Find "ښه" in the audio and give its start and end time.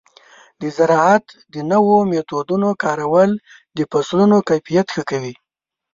4.95-5.03